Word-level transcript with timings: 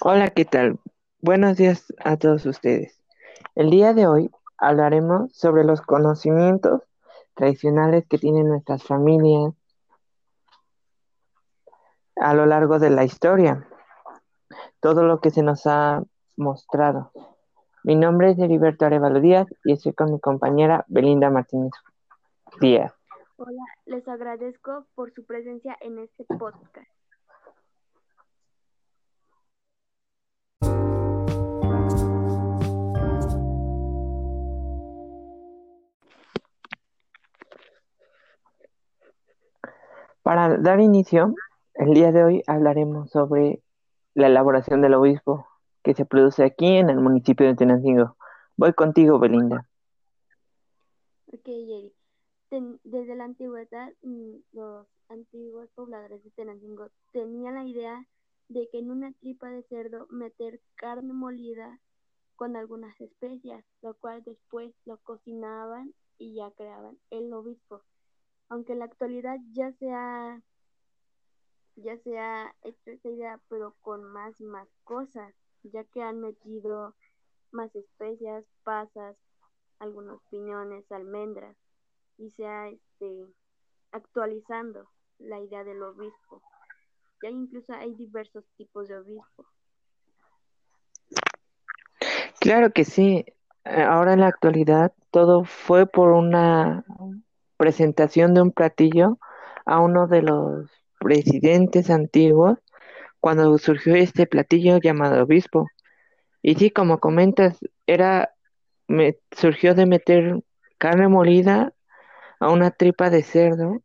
Hola, 0.00 0.30
¿qué 0.30 0.44
tal? 0.44 0.78
Buenos 1.20 1.56
días 1.56 1.92
a 2.02 2.16
todos 2.16 2.46
ustedes. 2.46 2.98
El 3.54 3.68
día 3.68 3.92
de 3.92 4.06
hoy 4.06 4.30
hablaremos 4.56 5.30
sobre 5.34 5.64
los 5.64 5.82
conocimientos 5.82 6.82
tradicionales 7.34 8.06
que 8.08 8.16
tienen 8.16 8.48
nuestras 8.48 8.84
familias 8.84 9.52
a 12.16 12.32
lo 12.32 12.46
largo 12.46 12.78
de 12.78 12.90
la 12.90 13.04
historia, 13.04 13.68
todo 14.80 15.02
lo 15.02 15.20
que 15.20 15.30
se 15.30 15.42
nos 15.42 15.66
ha 15.66 16.02
mostrado. 16.36 17.12
Mi 17.88 17.96
nombre 17.96 18.32
es 18.32 18.38
Heriberto 18.38 18.84
Arevalo 18.84 19.18
Díaz 19.18 19.46
y 19.64 19.72
estoy 19.72 19.94
con 19.94 20.12
mi 20.12 20.20
compañera 20.20 20.84
Belinda 20.88 21.30
Martínez 21.30 21.72
Díaz. 22.60 22.92
Hola, 23.36 23.64
les 23.86 24.06
agradezco 24.06 24.84
por 24.94 25.10
su 25.14 25.24
presencia 25.24 25.74
en 25.80 25.98
este 26.00 26.24
podcast. 26.24 26.86
Para 40.22 40.58
dar 40.58 40.80
inicio, 40.80 41.34
el 41.72 41.94
día 41.94 42.12
de 42.12 42.22
hoy 42.22 42.42
hablaremos 42.46 43.10
sobre 43.10 43.62
la 44.12 44.26
elaboración 44.26 44.82
del 44.82 44.92
obispo 44.92 45.47
que 45.88 45.94
se 45.94 46.04
produce 46.04 46.44
aquí 46.44 46.66
en 46.66 46.90
el 46.90 47.00
municipio 47.00 47.46
de 47.46 47.54
Tenancingo. 47.54 48.14
Voy 48.58 48.74
contigo, 48.74 49.18
Belinda. 49.18 49.66
Ok, 51.32 51.46
Jerry. 51.46 51.94
desde 52.84 53.16
la 53.16 53.24
antigüedad, 53.24 53.94
mm, 54.02 54.34
los 54.52 54.86
antiguos 55.08 55.70
pobladores 55.74 56.22
de 56.22 56.30
Tenancingo 56.32 56.90
tenían 57.14 57.54
la 57.54 57.64
idea 57.64 58.06
de 58.48 58.68
que 58.70 58.80
en 58.80 58.90
una 58.90 59.14
tripa 59.14 59.48
de 59.48 59.62
cerdo 59.62 60.06
meter 60.10 60.60
carne 60.74 61.14
molida 61.14 61.80
con 62.36 62.54
algunas 62.54 63.00
especias, 63.00 63.64
lo 63.80 63.94
cual 63.94 64.22
después 64.24 64.74
lo 64.84 64.98
cocinaban 64.98 65.94
y 66.18 66.34
ya 66.34 66.50
creaban 66.50 66.98
el 67.08 67.32
obispo 67.32 67.80
aunque 68.50 68.72
en 68.72 68.80
la 68.80 68.86
actualidad 68.86 69.38
ya 69.52 69.72
sea 69.72 70.42
ya 71.76 71.96
sea 71.98 72.54
hecho 72.62 72.90
esta 72.90 73.08
idea 73.08 73.40
pero 73.48 73.74
con 73.80 74.04
más 74.04 74.38
y 74.38 74.44
más 74.44 74.68
cosas 74.84 75.34
ya 75.62 75.84
que 75.84 76.02
han 76.02 76.20
metido 76.20 76.94
más 77.50 77.74
especias 77.74 78.44
pasas 78.64 79.16
algunos 79.78 80.20
piñones 80.30 80.90
almendras 80.90 81.56
y 82.18 82.30
se 82.30 82.46
ha 82.46 82.68
este 82.68 83.26
actualizando 83.92 84.88
la 85.18 85.40
idea 85.40 85.64
del 85.64 85.82
obispo. 85.82 86.42
Ya 87.22 87.30
incluso 87.30 87.72
hay 87.72 87.94
diversos 87.94 88.44
tipos 88.56 88.88
de 88.88 88.98
obispo. 88.98 89.46
Claro 92.40 92.70
que 92.70 92.84
sí. 92.84 93.24
Ahora 93.64 94.14
en 94.14 94.20
la 94.20 94.28
actualidad 94.28 94.92
todo 95.10 95.44
fue 95.44 95.86
por 95.86 96.10
una 96.10 96.84
presentación 97.56 98.34
de 98.34 98.42
un 98.42 98.52
platillo 98.52 99.18
a 99.66 99.80
uno 99.80 100.06
de 100.06 100.22
los 100.22 100.70
presidentes 100.98 101.90
antiguos 101.90 102.58
cuando 103.20 103.56
surgió 103.58 103.94
este 103.94 104.26
platillo 104.26 104.78
llamado 104.78 105.22
obispo. 105.22 105.68
Y 106.42 106.54
sí, 106.56 106.70
como 106.70 106.98
comentas, 107.00 107.58
era 107.86 108.32
me, 108.88 109.18
surgió 109.32 109.74
de 109.74 109.86
meter 109.86 110.42
carne 110.78 111.08
molida 111.08 111.74
a 112.40 112.50
una 112.50 112.70
tripa 112.70 113.10
de 113.10 113.22
cerdo 113.22 113.82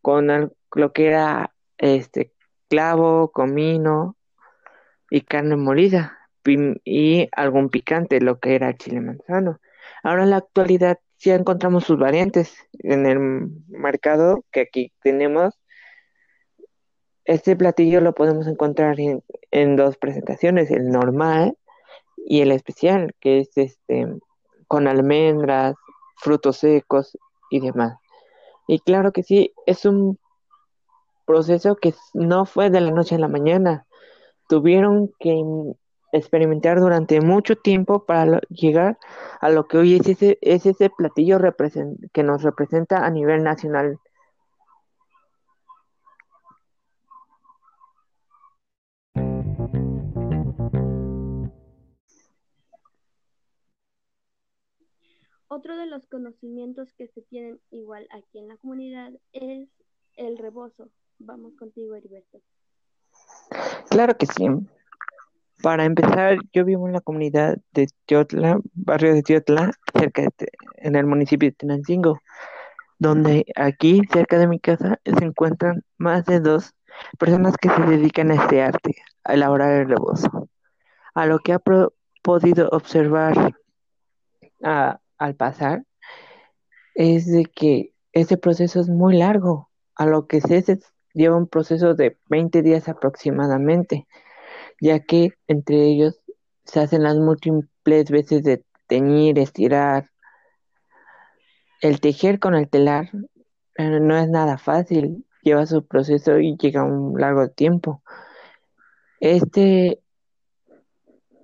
con 0.00 0.52
lo 0.74 0.92
que 0.92 1.06
era 1.06 1.54
este 1.78 2.32
clavo, 2.68 3.30
comino 3.32 4.16
y 5.10 5.22
carne 5.22 5.56
molida 5.56 6.18
y 6.84 7.28
algún 7.32 7.70
picante, 7.70 8.20
lo 8.20 8.38
que 8.38 8.54
era 8.54 8.76
chile 8.76 9.00
manzano. 9.00 9.60
Ahora 10.02 10.22
en 10.22 10.30
la 10.30 10.36
actualidad 10.36 10.98
ya 11.18 11.34
encontramos 11.34 11.84
sus 11.84 11.98
variantes 11.98 12.56
en 12.78 13.06
el 13.06 13.18
mercado 13.68 14.44
que 14.52 14.60
aquí 14.60 14.92
tenemos. 15.02 15.58
Este 17.26 17.56
platillo 17.56 18.00
lo 18.00 18.14
podemos 18.14 18.46
encontrar 18.46 18.96
en, 19.00 19.76
dos 19.76 19.96
presentaciones, 19.96 20.70
el 20.70 20.88
normal 20.90 21.56
y 22.16 22.40
el 22.40 22.52
especial, 22.52 23.14
que 23.20 23.40
es 23.40 23.56
este 23.56 24.06
con 24.68 24.88
almendras, 24.88 25.74
frutos 26.16 26.58
secos 26.58 27.18
y 27.50 27.60
demás. 27.60 27.98
Y 28.68 28.78
claro 28.80 29.12
que 29.12 29.22
sí, 29.22 29.52
es 29.66 29.84
un 29.84 30.18
proceso 31.24 31.76
que 31.76 31.94
no 32.14 32.46
fue 32.46 32.70
de 32.70 32.80
la 32.80 32.92
noche 32.92 33.16
a 33.16 33.18
la 33.18 33.28
mañana. 33.28 33.86
Tuvieron 34.48 35.12
que 35.18 35.42
experimentar 36.12 36.80
durante 36.80 37.20
mucho 37.20 37.56
tiempo 37.56 38.04
para 38.04 38.40
llegar 38.48 38.98
a 39.40 39.50
lo 39.50 39.66
que 39.66 39.78
hoy 39.78 39.96
es 39.96 40.08
ese, 40.08 40.38
es 40.40 40.64
ese 40.64 40.90
platillo 40.90 41.38
que 42.12 42.22
nos 42.22 42.42
representa 42.42 43.04
a 43.04 43.10
nivel 43.10 43.42
nacional. 43.42 43.98
Otro 55.56 55.74
de 55.78 55.86
los 55.86 56.06
conocimientos 56.06 56.92
que 56.92 57.08
se 57.08 57.22
tienen 57.22 57.58
igual 57.70 58.06
aquí 58.10 58.38
en 58.38 58.48
la 58.48 58.58
comunidad 58.58 59.10
es 59.32 59.66
el 60.16 60.36
rebozo. 60.36 60.90
Vamos 61.18 61.54
contigo, 61.56 61.94
Heriberto. 61.94 62.42
Claro 63.88 64.18
que 64.18 64.26
sí. 64.26 64.48
Para 65.62 65.86
empezar, 65.86 66.36
yo 66.52 66.66
vivo 66.66 66.86
en 66.86 66.92
la 66.92 67.00
comunidad 67.00 67.56
de 67.72 67.88
Teotla, 68.04 68.60
barrio 68.74 69.14
de 69.14 69.22
Teotla, 69.22 69.70
cerca 69.98 70.24
de, 70.24 70.30
en 70.74 70.94
el 70.94 71.06
municipio 71.06 71.48
de 71.48 71.56
Tenancingo, 71.56 72.20
donde 72.98 73.46
aquí, 73.56 74.02
cerca 74.12 74.38
de 74.38 74.48
mi 74.48 74.60
casa, 74.60 75.00
se 75.06 75.24
encuentran 75.24 75.82
más 75.96 76.26
de 76.26 76.40
dos 76.40 76.74
personas 77.18 77.56
que 77.56 77.70
se 77.70 77.80
dedican 77.80 78.30
a 78.30 78.34
este 78.34 78.60
arte, 78.60 78.96
a 79.24 79.32
elaborar 79.32 79.72
el 79.72 79.88
rebozo. 79.88 80.50
A 81.14 81.24
lo 81.24 81.38
que 81.38 81.54
ha 81.54 81.62
podido 82.22 82.68
observar 82.72 83.54
al 85.18 85.34
pasar, 85.34 85.84
es 86.94 87.26
de 87.30 87.44
que 87.44 87.92
este 88.12 88.36
proceso 88.36 88.80
es 88.80 88.88
muy 88.88 89.16
largo, 89.18 89.70
a 89.94 90.06
lo 90.06 90.26
que 90.26 90.40
se 90.40 90.62
lleva 91.14 91.36
un 91.36 91.48
proceso 91.48 91.94
de 91.94 92.18
20 92.28 92.62
días 92.62 92.88
aproximadamente 92.88 94.06
ya 94.80 95.00
que 95.00 95.32
entre 95.46 95.84
ellos 95.84 96.20
se 96.64 96.80
hacen 96.80 97.02
las 97.02 97.16
múltiples 97.16 98.10
veces 98.10 98.42
de 98.42 98.64
teñir, 98.86 99.38
estirar. 99.38 100.10
El 101.80 102.00
tejer 102.00 102.38
con 102.38 102.54
el 102.54 102.68
telar 102.68 103.10
eh, 103.76 104.00
no 104.00 104.16
es 104.16 104.28
nada 104.28 104.58
fácil, 104.58 105.24
lleva 105.42 105.66
su 105.66 105.86
proceso 105.86 106.38
y 106.38 106.56
llega 106.56 106.84
un 106.84 107.20
largo 107.20 107.48
tiempo. 107.48 108.02
Este, 109.20 110.00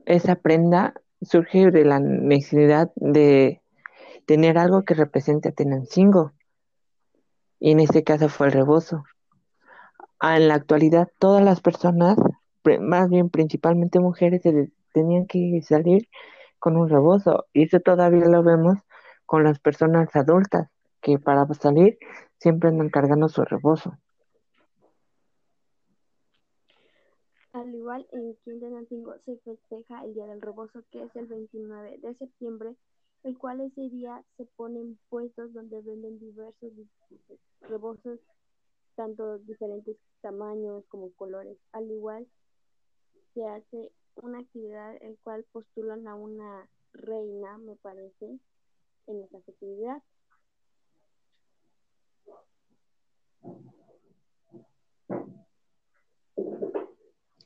esa 0.04 0.36
prenda 0.36 0.94
surge 1.20 1.70
de 1.70 1.84
la 1.84 2.00
necesidad 2.00 2.90
de 2.96 3.61
tener 4.26 4.58
algo 4.58 4.84
que 4.84 4.94
represente 4.94 5.48
a 5.48 5.52
Tenancingo, 5.52 6.32
y 7.58 7.70
en 7.70 7.80
este 7.80 8.02
caso 8.02 8.28
fue 8.28 8.48
el 8.48 8.52
rebozo. 8.52 9.04
En 10.20 10.48
la 10.48 10.54
actualidad, 10.54 11.08
todas 11.18 11.44
las 11.44 11.60
personas 11.60 12.16
más 12.80 13.08
bien 13.08 13.30
principalmente 13.30 14.00
mujeres, 14.00 14.42
tenían 14.92 15.26
que 15.26 15.60
salir 15.62 16.08
con 16.58 16.76
un 16.76 16.88
rebozo. 16.88 17.46
Y 17.52 17.64
eso 17.64 17.80
todavía 17.80 18.26
lo 18.26 18.42
vemos 18.42 18.78
con 19.26 19.44
las 19.44 19.58
personas 19.58 20.14
adultas, 20.14 20.68
que 21.00 21.18
para 21.18 21.46
salir 21.54 21.98
siempre 22.38 22.68
andan 22.68 22.90
cargando 22.90 23.28
su 23.28 23.44
rebozo. 23.44 23.96
Al 27.52 27.74
igual 27.74 28.06
en 28.12 28.34
Quintanancingo 28.44 29.14
se 29.24 29.36
festeja 29.38 30.04
el 30.04 30.14
Día 30.14 30.26
del 30.26 30.40
Rebozo, 30.40 30.82
que 30.90 31.02
es 31.02 31.14
el 31.16 31.26
29 31.26 31.98
de 31.98 32.14
septiembre, 32.14 32.76
el 33.24 33.38
cual 33.38 33.60
ese 33.60 33.88
día 33.88 34.24
se 34.36 34.44
ponen 34.56 34.98
puestos 35.08 35.52
donde 35.52 35.80
venden 35.80 36.18
diversos 36.18 36.72
rebozos, 37.60 38.18
tanto 38.96 39.38
diferentes 39.38 39.96
tamaños 40.20 40.84
como 40.88 41.12
colores. 41.12 41.56
Al 41.72 41.90
igual 41.90 42.26
se 43.34 43.46
hace 43.46 43.92
una 44.16 44.40
actividad 44.40 44.96
el 45.02 45.16
cual 45.22 45.44
postulan 45.52 46.06
a 46.06 46.14
una 46.14 46.68
reina, 46.92 47.58
me 47.58 47.76
parece, 47.76 48.38
en 49.06 49.22
esa 49.22 49.38
actividad. 49.38 50.02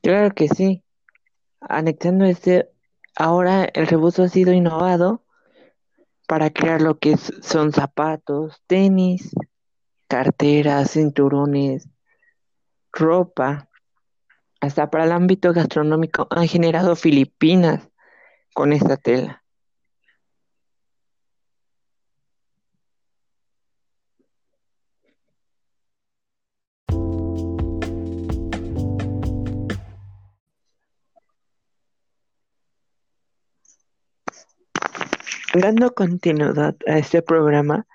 Claro 0.03 0.35
que 0.35 0.49
sí. 0.49 0.85
Anexando 1.61 2.25
este, 2.25 2.71
ahora 3.17 3.65
el 3.65 3.87
rebozo 3.89 4.23
ha 4.23 4.29
sido 4.29 4.53
innovado 4.53 5.26
para 6.27 6.51
crear 6.51 6.83
lo 6.83 6.99
que 6.99 7.17
son 7.17 7.73
zapatos, 7.73 8.63
tenis, 8.67 9.35
carteras, 10.09 10.93
cinturones, 10.93 11.89
ropa, 12.93 13.69
hasta 14.61 14.91
para 14.91 15.05
el 15.05 15.13
ámbito 15.13 15.53
gastronómico 15.53 16.27
han 16.31 16.49
generado 16.49 16.97
Filipinas 16.97 17.89
con 18.55 18.73
esta 18.73 18.97
tela. 18.97 19.45
Dando 35.59 35.95
continuidad 35.95 36.77
a 36.87 36.99
este 36.99 37.23
programa, 37.23 37.87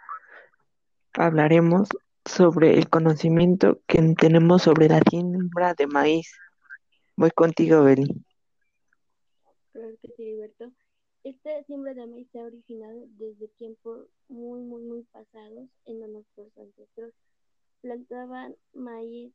hablaremos 1.13 1.89
sobre 2.25 2.75
el 2.75 2.89
conocimiento 2.89 3.81
que 3.85 4.01
tenemos 4.19 4.63
sobre 4.63 4.87
la 4.89 4.99
siembra 5.07 5.75
de 5.75 5.85
maíz. 5.85 6.33
Voy 7.15 7.29
contigo, 7.29 7.83
Beli. 7.83 8.25
Claro. 9.73 9.93
Esta 11.23 11.63
siembra 11.65 11.93
de 11.93 12.07
maíz 12.07 12.27
se 12.31 12.39
ha 12.39 12.45
originado 12.45 13.05
desde 13.19 13.47
tiempos 13.59 14.07
muy, 14.27 14.61
muy, 14.61 14.81
muy 14.81 15.03
pasados, 15.11 15.69
en 15.85 15.99
donde 15.99 16.13
nuestros 16.13 16.57
ancestros 16.57 17.13
plantaban 17.81 18.55
maíz 18.73 19.33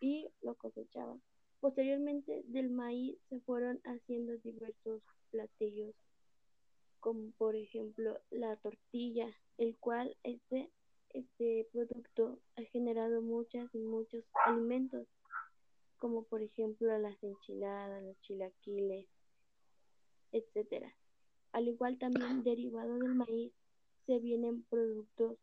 y 0.00 0.26
lo 0.42 0.54
cosechaban. 0.56 1.22
Posteriormente 1.60 2.42
del 2.46 2.70
maíz 2.70 3.16
se 3.28 3.38
fueron 3.38 3.80
haciendo 3.84 4.36
diversos 4.38 5.00
platillos 5.30 5.94
como 7.02 7.32
por 7.32 7.56
ejemplo 7.56 8.16
la 8.30 8.54
tortilla, 8.58 9.26
el 9.58 9.76
cual 9.78 10.16
este, 10.22 10.70
este 11.10 11.68
producto 11.72 12.38
ha 12.56 12.62
generado 12.62 13.20
muchas 13.20 13.68
y 13.74 13.78
muchos 13.80 14.24
alimentos, 14.46 15.08
como 15.98 16.22
por 16.22 16.42
ejemplo 16.42 16.96
las 16.98 17.20
enchiladas, 17.24 18.04
los 18.04 18.18
chilaquiles, 18.22 19.08
etcétera. 20.30 20.94
Al 21.50 21.66
igual 21.66 21.98
también 21.98 22.44
derivado 22.44 22.94
del 22.94 23.16
maíz 23.16 23.52
se 24.06 24.20
vienen 24.20 24.62
productos 24.70 25.38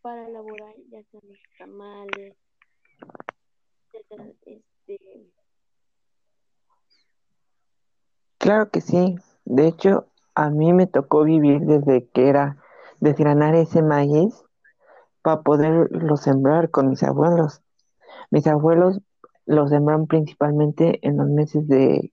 para 0.00 0.26
elaborar 0.26 0.74
ya 0.90 1.02
sean 1.10 1.28
los 1.28 1.38
tamales, 1.58 2.36
etcétera, 3.92 4.32
este 4.46 5.30
Claro 8.38 8.70
que 8.70 8.80
sí. 8.80 9.16
De 9.44 9.68
hecho, 9.68 10.11
a 10.34 10.50
mí 10.50 10.72
me 10.72 10.86
tocó 10.86 11.24
vivir 11.24 11.60
desde 11.62 12.08
que 12.08 12.28
era 12.28 12.56
desgranar 13.00 13.54
ese 13.54 13.82
maíz 13.82 14.44
para 15.22 15.42
poderlo 15.42 16.16
sembrar 16.16 16.70
con 16.70 16.88
mis 16.88 17.02
abuelos. 17.02 17.62
Mis 18.30 18.46
abuelos 18.46 19.00
lo 19.46 19.68
sembran 19.68 20.06
principalmente 20.06 21.06
en 21.06 21.16
los 21.16 21.28
meses 21.28 21.66
de 21.68 22.12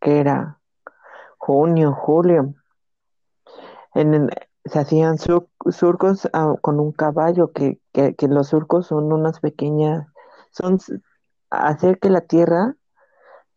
que 0.00 0.20
era 0.20 0.58
junio, 1.38 1.92
julio. 1.92 2.54
En 3.94 4.30
se 4.64 4.78
hacían 4.78 5.18
surcos 5.18 6.28
ah, 6.32 6.54
con 6.60 6.78
un 6.78 6.92
caballo, 6.92 7.52
que, 7.52 7.80
que, 7.92 8.14
que 8.14 8.28
los 8.28 8.48
surcos 8.48 8.86
son 8.86 9.12
unas 9.12 9.40
pequeñas, 9.40 10.06
son 10.50 10.78
hacer 11.50 11.98
que 11.98 12.10
la 12.10 12.20
tierra 12.22 12.76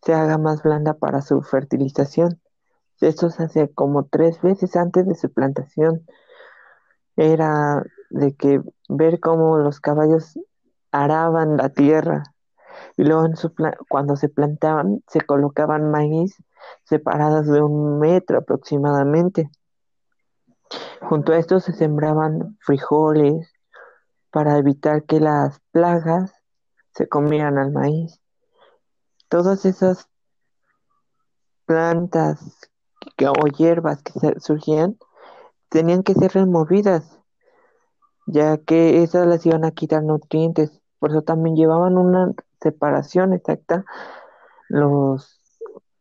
se 0.01 0.13
haga 0.13 0.37
más 0.37 0.63
blanda 0.63 0.95
para 0.95 1.21
su 1.21 1.41
fertilización. 1.41 2.41
Esto 3.01 3.29
se 3.29 3.43
hacía 3.43 3.67
como 3.67 4.05
tres 4.05 4.41
veces 4.41 4.75
antes 4.75 5.05
de 5.05 5.15
su 5.15 5.31
plantación. 5.31 6.05
Era 7.17 7.83
de 8.09 8.35
que 8.35 8.61
ver 8.89 9.19
cómo 9.19 9.57
los 9.57 9.79
caballos 9.79 10.39
araban 10.91 11.57
la 11.57 11.69
tierra 11.69 12.23
y 12.97 13.03
luego 13.03 13.25
en 13.25 13.35
su 13.35 13.53
cuando 13.89 14.15
se 14.15 14.29
plantaban 14.29 15.03
se 15.07 15.21
colocaban 15.21 15.91
maíz 15.91 16.35
separadas 16.83 17.47
de 17.47 17.61
un 17.61 17.99
metro 17.99 18.39
aproximadamente. 18.39 19.49
Junto 21.01 21.33
a 21.33 21.37
esto 21.37 21.59
se 21.59 21.73
sembraban 21.73 22.57
frijoles 22.61 23.51
para 24.31 24.57
evitar 24.57 25.03
que 25.03 25.19
las 25.19 25.59
plagas 25.71 26.33
se 26.91 27.07
comieran 27.07 27.57
al 27.57 27.71
maíz. 27.71 28.19
Todas 29.29 29.65
esas 29.65 30.09
plantas 31.65 32.69
o 33.27 33.47
hierbas 33.47 34.01
que 34.01 34.39
surgían 34.39 34.97
tenían 35.69 36.03
que 36.03 36.13
ser 36.13 36.31
removidas, 36.33 37.19
ya 38.27 38.57
que 38.57 39.03
esas 39.03 39.27
les 39.27 39.45
iban 39.45 39.65
a 39.65 39.71
quitar 39.71 40.03
nutrientes. 40.03 40.81
Por 40.99 41.11
eso 41.11 41.21
también 41.21 41.55
llevaban 41.55 41.97
una 41.97 42.33
separación 42.61 43.33
exacta 43.33 43.85
los 44.69 45.41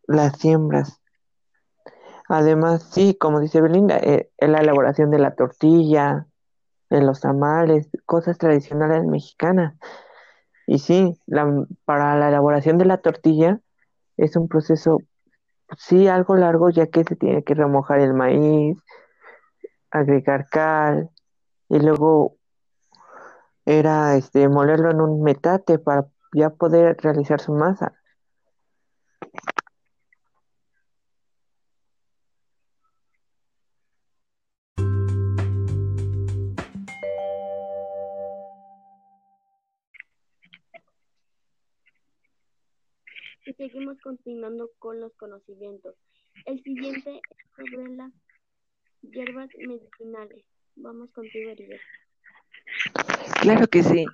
las 0.07 0.39
siembras. 0.39 1.01
Además, 2.29 2.89
sí, 2.93 3.15
como 3.15 3.41
dice 3.41 3.61
Belinda, 3.61 3.99
eh, 3.99 4.31
la 4.39 4.61
elaboración 4.61 5.11
de 5.11 5.19
la 5.19 5.35
tortilla, 5.35 6.27
de 6.91 7.03
los 7.03 7.21
tamales, 7.21 7.89
cosas 8.07 8.39
tradicionales 8.39 9.05
mexicanas. 9.05 9.75
Y 10.67 10.79
sí, 10.79 11.19
para 11.85 12.17
la 12.17 12.29
elaboración 12.29 12.79
de 12.79 12.87
la 12.87 12.99
tortilla 12.99 13.61
es 14.17 14.37
un 14.37 14.49
proceso 14.49 14.99
Sí, 15.79 16.09
algo 16.09 16.37
largo 16.37 16.71
ya 16.71 16.87
que 16.89 17.05
se 17.05 17.17
tiene 17.17 17.43
que 17.45 17.55
remojar 17.55 18.01
el 18.01 18.15
maíz, 18.15 18.79
agregar 19.91 20.47
cal 20.51 21.11
y 21.69 21.79
luego 21.81 22.37
era 23.67 24.17
este 24.17 24.49
molerlo 24.49 24.91
en 24.91 25.01
un 25.01 25.23
metate 25.23 25.79
para 25.79 26.07
ya 26.35 26.51
poder 26.51 26.97
realizar 27.03 27.41
su 27.41 27.53
masa. 27.53 27.95
Continuando 44.05 44.71
con 44.79 45.01
los 45.01 45.15
conocimientos. 45.17 45.97
El 46.45 46.63
siguiente 46.63 47.23
es 47.31 47.39
sobre 47.57 47.97
las 47.97 48.13
hierbas 49.01 49.49
medicinales. 49.59 50.45
Vamos 50.77 51.11
contigo, 51.13 51.51
Heriberto. 51.51 51.85
Claro 53.41 53.67
que 53.67 53.83
sí. 53.83 54.05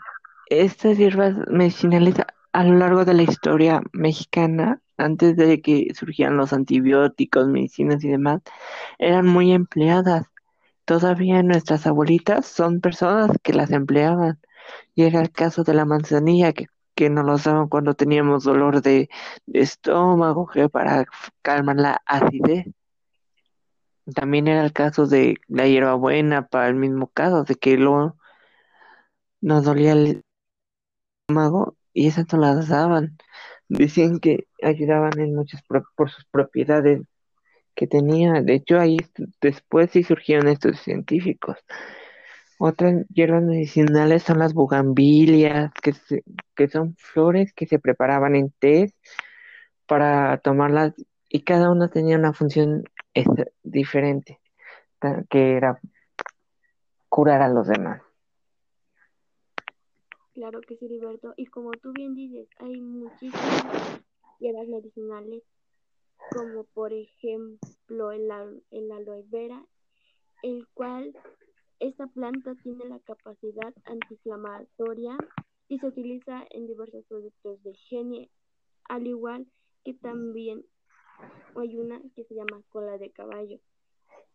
Estas 0.47 0.97
hierbas 0.97 1.35
medicinales 1.49 2.15
a 2.53 2.65
lo 2.65 2.77
largo 2.77 3.05
de 3.05 3.15
la 3.15 3.23
historia 3.23 3.83
mexicana, 3.93 4.81
antes 4.97 5.37
de 5.37 5.61
que 5.61 5.89
surgieran 5.95 6.37
los 6.37 6.53
antibióticos, 6.53 7.49
medicinas 7.49 8.05
y 8.05 8.09
demás, 8.09 8.43
eran 8.99 9.27
muy 9.27 9.53
empleadas. 9.53 10.27
Todavía 10.85 11.43
nuestras 11.43 11.87
abuelitas 11.87 12.47
son 12.47 12.81
personas 12.81 13.37
que 13.43 13.55
las 13.55 13.73
empleaban. 13.73 14.39
Y 14.95 15.03
era 15.03 15.21
el 15.21 15.33
caso 15.33 15.65
de 15.65 15.75
la 15.75 15.85
manzanilla, 15.85 16.53
que 16.53 16.67
que 17.01 17.09
nos 17.09 17.25
lo 17.25 17.39
daban 17.39 17.69
cuando 17.69 17.95
teníamos 17.95 18.45
dolor 18.45 18.83
de, 18.83 19.09
estómago, 19.55 20.47
que 20.47 20.69
para 20.69 21.07
calmar 21.41 21.77
la 21.77 22.03
acidez. 22.05 22.67
También 24.15 24.49
era 24.49 24.63
el 24.63 24.75
caso 24.75 25.07
de 25.07 25.37
la 25.49 25.67
hierbabuena 25.67 26.47
para 26.49 26.69
el 26.69 26.75
mismo 26.75 27.07
caso, 27.09 27.45
de 27.45 27.55
que 27.55 27.79
luego 27.79 28.19
nos 29.41 29.65
dolía 29.65 29.93
el 29.93 30.23
estómago 31.27 31.79
y 31.95 32.09
esas 32.09 32.31
no 32.35 32.41
las 32.41 32.69
daban. 32.69 33.17
Decían 33.69 34.21
que 34.21 34.49
ayudaban 34.63 35.19
en 35.21 35.35
muchas 35.35 35.63
por 35.63 36.11
sus 36.11 36.27
propiedades 36.27 37.01
que 37.75 37.87
tenía. 37.87 38.43
De 38.43 38.57
hecho, 38.57 38.79
ahí 38.79 38.99
después 39.41 39.91
sí 39.91 40.03
surgieron 40.03 40.49
estos 40.49 40.79
científicos. 40.81 41.57
Otras 42.63 43.07
hierbas 43.09 43.43
medicinales 43.43 44.23
son 44.23 44.39
las 44.39 44.53
bugambilias, 44.53 45.73
que, 45.83 45.95
que 46.55 46.69
son 46.69 46.95
flores 46.99 47.55
que 47.55 47.65
se 47.65 47.79
preparaban 47.79 48.37
en 48.37 48.51
té 48.51 48.93
para 49.87 50.37
tomarlas 50.37 50.93
y 51.27 51.41
cada 51.41 51.71
una 51.73 51.89
tenía 51.89 52.19
una 52.19 52.35
función 52.35 52.85
diferente, 53.63 54.41
que 55.31 55.57
era 55.57 55.81
curar 57.09 57.41
a 57.41 57.49
los 57.49 57.67
demás. 57.67 58.03
Claro 60.35 60.61
que 60.61 60.77
sí, 60.77 60.85
Heriberto. 60.85 61.33
Y 61.39 61.47
como 61.47 61.71
tú 61.71 61.95
bien 61.95 62.15
dices, 62.15 62.47
hay 62.59 62.79
muchísimas 62.79 64.03
hierbas 64.39 64.69
medicinales, 64.69 65.45
como 66.31 66.65
por 66.65 66.93
ejemplo 66.93 68.13
el, 68.13 68.31
el 68.71 68.93
aloe 68.93 69.25
vera, 69.31 69.65
el 70.43 70.69
cual 70.75 71.15
esta 71.81 72.07
planta 72.07 72.55
tiene 72.63 72.85
la 72.85 73.01
capacidad 73.01 73.75
antiinflamatoria 73.85 75.17
y 75.67 75.79
se 75.79 75.87
utiliza 75.87 76.45
en 76.51 76.67
diversos 76.67 77.05
productos 77.07 77.63
de 77.63 77.71
higiene, 77.71 78.31
al 78.85 79.07
igual 79.07 79.47
que 79.83 79.95
también 79.95 80.65
hay 81.57 81.79
una 81.79 82.01
que 82.15 82.25
se 82.25 82.35
llama 82.35 82.63
cola 82.69 82.99
de 82.99 83.11
caballo. 83.11 83.61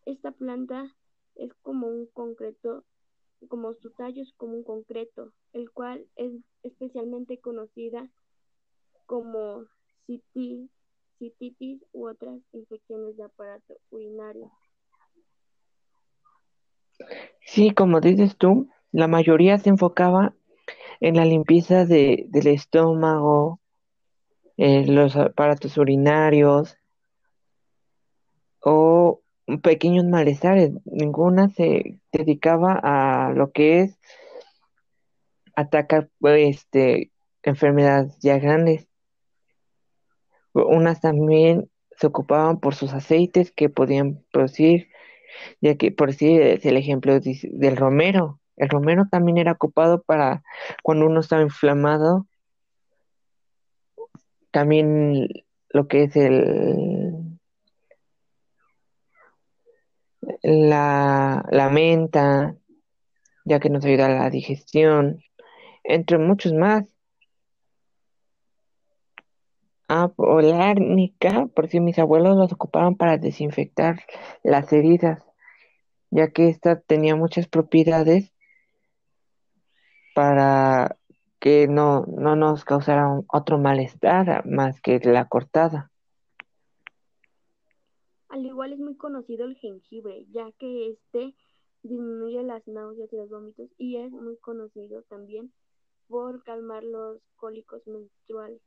Esta 0.06 0.32
planta 0.32 0.96
es 1.36 1.54
como 1.62 1.88
un 1.88 2.08
concreto, 2.08 2.84
como 3.48 3.76
su 3.76 3.92
tallo 3.92 4.24
es 4.24 4.34
como 4.38 4.56
un 4.56 4.64
concreto, 4.64 5.32
el 5.54 5.70
cual 5.72 6.08
es 6.16 6.34
especialmente 6.64 7.40
conocida 7.40 8.10
como 9.06 9.66
cititis 11.20 11.84
u 11.94 12.08
otras 12.08 12.42
infecciones 12.54 13.18
de 13.18 13.24
aparato 13.24 13.78
urinario. 13.92 14.52
Sí, 17.42 17.72
como 17.72 18.02
dices 18.02 18.38
tú, 18.38 18.70
la 18.92 19.08
mayoría 19.08 19.58
se 19.58 19.70
enfocaba 19.70 20.34
en 21.00 21.16
la 21.16 21.26
limpieza 21.26 21.86
de, 21.86 22.26
del 22.30 22.48
estómago, 22.48 23.60
eh, 24.58 24.86
los 24.88 25.16
aparatos 25.16 25.78
urinarios 25.78 26.78
o 28.62 29.22
pequeños 29.62 30.06
malestares. 30.06 30.72
Ninguna 30.86 31.50
se 31.50 32.00
dedicaba 32.12 32.80
a 32.82 33.32
lo 33.34 33.52
que 33.52 33.82
es 33.82 34.00
atacar 35.56 36.10
este, 36.22 37.12
enfermedades 37.44 38.18
ya 38.20 38.40
grandes. 38.40 38.88
Unas 40.54 41.02
también 41.02 41.70
se 41.98 42.08
ocupaban 42.08 42.60
por 42.60 42.76
sus 42.76 42.94
aceites 42.94 43.52
que 43.52 43.70
podían 43.70 44.24
producir, 44.32 44.90
ya 45.62 45.76
que 45.76 45.92
por 45.92 46.14
si 46.14 46.38
es 46.38 46.66
el 46.66 46.78
ejemplo 46.78 47.20
del 47.20 47.78
romero. 47.78 48.40
El 48.58 48.70
romero 48.70 49.06
también 49.12 49.38
era 49.38 49.54
ocupado 49.54 50.02
para 50.02 50.44
cuando 50.84 51.06
uno 51.06 51.20
estaba 51.20 51.42
inflamado. 51.42 52.28
También 54.52 55.28
lo 55.70 55.88
que 55.88 56.04
es 56.04 56.16
el 56.16 57.36
la, 60.42 61.46
la 61.52 61.70
menta, 61.70 62.56
ya 63.46 63.60
que 63.60 63.70
nos 63.70 63.86
ayuda 63.86 64.08
a 64.08 64.10
la 64.10 64.30
digestión, 64.30 65.22
entre 65.84 66.18
muchos 66.18 66.54
más. 66.54 66.86
Ah, 69.88 70.12
o 70.16 70.42
la 70.42 70.70
árnica, 70.70 71.48
por 71.56 71.68
si 71.68 71.80
mis 71.80 72.00
abuelos 72.00 72.36
los 72.36 72.52
ocupaban 72.52 72.96
para 72.96 73.18
desinfectar 73.18 74.00
las 74.44 74.74
heridas, 74.74 75.24
ya 76.10 76.32
que 76.32 76.50
esta 76.50 76.80
tenía 76.80 77.16
muchas 77.16 77.48
propiedades 77.48 78.34
para 80.16 80.98
que 81.40 81.68
no, 81.68 82.06
no 82.08 82.36
nos 82.36 82.66
causara 82.66 83.06
otro 83.28 83.60
malestar 83.60 84.44
más 84.48 84.82
que 84.82 85.00
la 85.04 85.28
cortada. 85.28 85.92
Al 88.30 88.44
igual 88.44 88.74
es 88.74 88.80
muy 88.80 88.96
conocido 88.96 89.46
el 89.46 89.56
jengibre, 89.58 90.26
ya 90.32 90.52
que 90.58 90.90
este 90.90 91.36
disminuye 91.84 92.42
las 92.42 92.68
náuseas 92.68 93.14
y 93.14 93.18
los 93.18 93.30
vómitos 93.30 93.70
y 93.78 93.98
es 93.98 94.12
muy 94.12 94.38
conocido 94.38 95.04
también 95.04 95.54
por 96.08 96.44
calmar 96.44 96.84
los 96.84 97.22
cólicos 97.36 97.86
menstruales. 97.86 98.62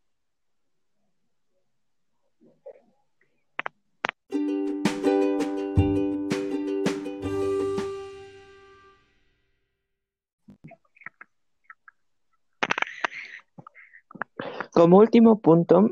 Como 14.79 14.99
último 14.99 15.41
punto, 15.41 15.91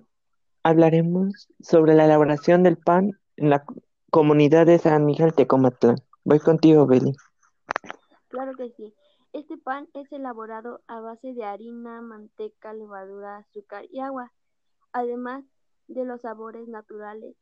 hablaremos 0.62 1.49
sobre 1.59 1.95
la 1.95 2.05
elaboración 2.05 2.62
del 2.62 2.76
pan 2.76 3.19
en 3.37 3.50
la 3.50 3.64
comunidad 4.12 4.64
de 4.64 4.78
San 4.78 5.05
Miguel 5.05 5.35
Tecomatlán. 5.35 5.97
Voy 6.23 6.38
contigo, 6.38 6.87
Beli. 6.87 7.12
Claro 8.28 8.52
que 8.57 8.71
sí. 8.76 8.95
Este 9.33 9.59
pan 9.59 9.88
es 9.93 10.12
elaborado 10.12 10.83
a 10.87 11.00
base 11.00 11.35
de 11.35 11.43
harina, 11.43 12.00
manteca, 12.00 12.73
levadura, 12.75 13.38
azúcar 13.38 13.87
y 13.90 13.99
agua, 13.99 14.31
además 14.93 15.45
de 15.88 16.05
los 16.05 16.21
sabores 16.21 16.69
naturales. 16.69 17.35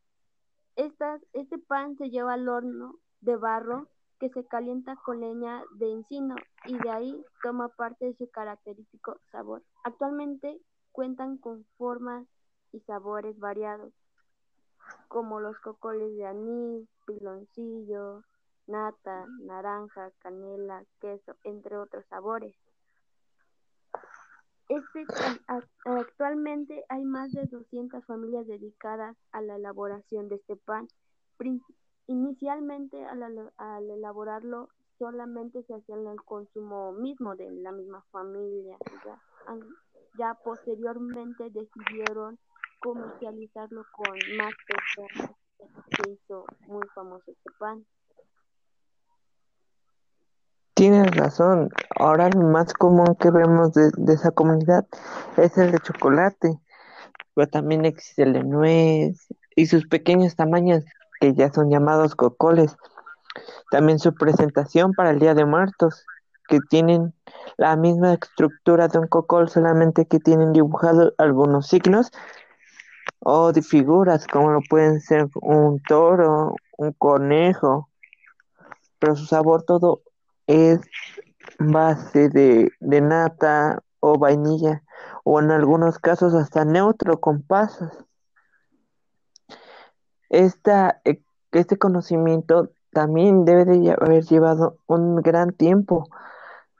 este 0.76 1.58
pan 1.58 1.98
se 1.98 2.08
lleva 2.08 2.32
al 2.32 2.48
horno 2.48 3.00
de 3.20 3.36
barro 3.36 3.90
que 4.18 4.30
se 4.30 4.46
calienta 4.46 4.96
con 4.96 5.20
leña 5.20 5.62
de 5.76 5.92
encino 5.92 6.36
y 6.64 6.78
de 6.78 6.88
ahí 6.88 7.22
toma 7.42 7.68
parte 7.68 8.06
de 8.06 8.14
su 8.14 8.30
característico 8.30 9.20
sabor. 9.30 9.62
Actualmente 9.82 10.58
cuentan 10.94 11.38
con 11.38 11.64
formas 11.76 12.24
y 12.72 12.78
sabores 12.82 13.36
variados, 13.40 13.92
como 15.08 15.40
los 15.40 15.58
cocoles 15.58 16.16
de 16.16 16.24
anís, 16.24 16.88
piloncillo, 17.04 18.22
nata, 18.68 19.26
naranja, 19.40 20.12
canela, 20.20 20.84
queso, 21.00 21.34
entre 21.42 21.76
otros 21.78 22.06
sabores. 22.06 22.54
Este, 24.68 25.04
actualmente 25.84 26.84
hay 26.88 27.04
más 27.04 27.32
de 27.32 27.44
200 27.46 28.04
familias 28.06 28.46
dedicadas 28.46 29.16
a 29.32 29.42
la 29.42 29.56
elaboración 29.56 30.28
de 30.28 30.36
este 30.36 30.54
pan. 30.54 30.86
Inicialmente 32.06 33.04
al, 33.04 33.52
al 33.56 33.90
elaborarlo 33.90 34.68
solamente 34.98 35.64
se 35.64 35.74
hacía 35.74 35.96
el 35.96 36.22
consumo 36.22 36.92
mismo 36.92 37.34
de 37.34 37.50
la 37.50 37.72
misma 37.72 38.02
familia. 38.12 38.78
Ya 40.18 40.34
posteriormente 40.44 41.50
decidieron 41.50 42.38
comercializarlo 42.80 43.84
con 43.92 44.12
más 44.36 44.52
personas. 44.66 45.30
Se 45.96 46.10
hizo 46.10 46.44
muy 46.66 46.86
famoso 46.94 47.30
este 47.30 47.50
pan. 47.58 47.84
Tienes 50.74 51.16
razón. 51.16 51.70
Ahora 51.96 52.26
el 52.26 52.36
más 52.36 52.74
común 52.74 53.16
que 53.18 53.30
vemos 53.30 53.72
de, 53.72 53.90
esa 54.12 54.32
comunidad 54.32 54.86
es 55.36 55.56
el 55.56 55.70
de 55.70 55.78
chocolate, 55.78 56.58
pero 57.34 57.48
también 57.48 57.84
existe 57.84 58.24
el 58.24 58.32
de 58.32 58.42
nuez 58.42 59.28
y 59.54 59.66
sus 59.66 59.86
pequeños 59.86 60.34
tamaños 60.34 60.84
que 61.20 61.32
ya 61.32 61.52
son 61.52 61.70
llamados 61.70 62.16
cocoles. 62.16 62.76
También 63.70 63.98
su 63.98 64.14
presentación 64.14 64.92
para 64.92 65.10
el 65.10 65.20
Día 65.20 65.34
de 65.34 65.44
Muertos, 65.44 66.04
que 66.48 66.60
tienen 66.68 67.14
la 67.56 67.76
misma 67.76 68.14
estructura 68.14 68.88
de 68.88 68.98
un 68.98 69.06
cocol, 69.06 69.48
solamente 69.48 70.06
que 70.06 70.20
tienen 70.20 70.52
dibujados 70.52 71.14
algunos 71.18 71.68
signos 71.68 72.10
o 73.20 73.52
de 73.52 73.62
figuras, 73.62 74.26
como 74.26 74.50
lo 74.50 74.60
pueden 74.68 75.00
ser 75.00 75.28
un 75.40 75.80
toro, 75.80 76.54
un 76.76 76.92
conejo, 76.92 77.88
pero 78.98 79.16
su 79.16 79.26
sabor 79.26 79.62
todo 79.62 80.02
es 80.46 80.80
base 81.58 82.28
de, 82.28 82.70
de 82.80 83.00
nata 83.00 83.82
o 84.00 84.18
vainilla, 84.18 84.82
o 85.24 85.40
en 85.40 85.50
algunos 85.50 85.98
casos 85.98 86.34
hasta 86.34 86.64
neutro 86.64 87.20
con 87.20 87.42
pasas. 87.42 88.04
Eh, 90.28 90.50
este 91.52 91.78
conocimiento 91.78 92.70
también 92.92 93.44
debe 93.44 93.64
de 93.64 93.92
haber 93.92 94.24
llevado 94.24 94.78
un 94.86 95.16
gran 95.16 95.52
tiempo, 95.52 96.08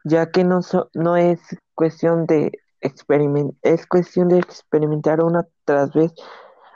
ya 0.05 0.31
que 0.31 0.45
no, 0.45 0.61
no 0.95 1.17
es 1.17 1.41
cuestión 1.75 2.27
de 2.27 2.53
experimentar, 2.81 3.57
es 3.63 3.87
cuestión 3.87 4.29
de 4.29 4.39
experimentar 4.39 5.23
una 5.23 5.47
tras 5.65 5.93
vez 5.93 6.13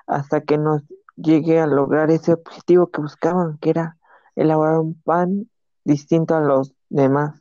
hasta 0.06 0.40
que 0.40 0.58
nos 0.58 0.82
llegue 1.16 1.60
a 1.60 1.66
lograr 1.66 2.10
ese 2.10 2.32
objetivo 2.32 2.88
que 2.88 3.02
buscaban, 3.02 3.58
que 3.58 3.70
era 3.70 3.98
elaborar 4.36 4.78
un 4.78 5.00
pan 5.02 5.50
distinto 5.84 6.34
a 6.34 6.40
los 6.40 6.74
demás. 6.88 7.40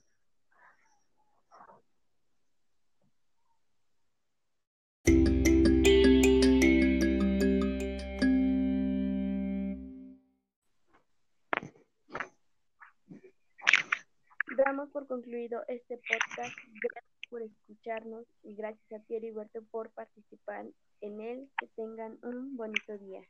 Por 14.97 15.05
concluido 15.05 15.61
este 15.67 15.97
podcast. 15.97 16.57
Gracias 16.81 17.29
por 17.29 17.43
escucharnos 17.43 18.25
y 18.41 18.55
gracias 18.55 18.99
a 18.99 19.05
Pierre 19.05 19.27
y 19.27 19.31
Huerto 19.31 19.59
por 19.69 19.91
participar 19.91 20.65
en 21.01 21.21
él. 21.21 21.49
Que 21.59 21.67
tengan 21.75 22.17
un 22.23 22.57
bonito 22.57 22.97
día. 22.97 23.21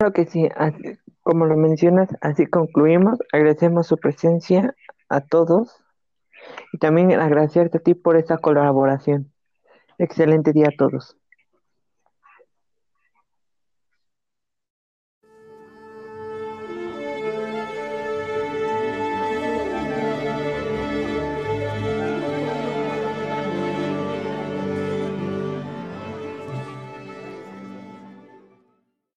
Claro 0.00 0.12
que 0.12 0.26
sí, 0.26 0.48
como 1.22 1.46
lo 1.46 1.56
mencionas, 1.56 2.08
así 2.20 2.46
concluimos. 2.46 3.20
Agradecemos 3.32 3.86
su 3.86 3.96
presencia 3.96 4.74
a 5.08 5.20
todos 5.20 5.80
y 6.72 6.78
también 6.78 7.12
agradecerte 7.12 7.78
a 7.78 7.80
ti 7.80 7.94
por 7.94 8.16
esta 8.16 8.38
colaboración. 8.38 9.32
Excelente 9.98 10.52
día 10.52 10.66
a 10.66 10.76
todos. 10.76 11.16